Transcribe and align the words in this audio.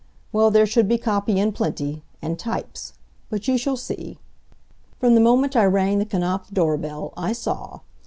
Well, 0.33 0.49
there 0.49 0.65
should 0.65 0.87
be 0.87 0.97
copy 0.97 1.37
in 1.37 1.51
plenty; 1.51 2.01
and 2.23 2.39
types! 2.39 2.93
But 3.29 3.47
you 3.47 3.55
shall 3.55 3.77
see." 3.77 4.17
From 4.99 5.13
the 5.13 5.21
moment 5.21 5.55
I 5.55 5.65
rang 5.65 5.99
the 5.99 6.07
Knapf 6.07 6.51
doorbell 6.51 7.13
I 7.15 7.33
saw. 7.33 7.81